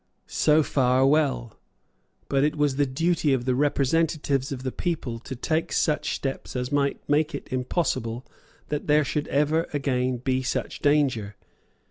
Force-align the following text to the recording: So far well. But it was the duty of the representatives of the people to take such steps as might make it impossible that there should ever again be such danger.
So 0.25 0.63
far 0.63 1.05
well. 1.05 1.59
But 2.27 2.43
it 2.43 2.55
was 2.55 2.77
the 2.77 2.87
duty 2.87 3.33
of 3.33 3.45
the 3.45 3.53
representatives 3.53 4.51
of 4.51 4.63
the 4.63 4.71
people 4.71 5.19
to 5.19 5.35
take 5.35 5.71
such 5.71 6.15
steps 6.15 6.55
as 6.55 6.71
might 6.71 7.07
make 7.07 7.35
it 7.35 7.47
impossible 7.53 8.25
that 8.69 8.87
there 8.87 9.05
should 9.05 9.27
ever 9.27 9.67
again 9.73 10.17
be 10.17 10.41
such 10.41 10.79
danger. 10.79 11.35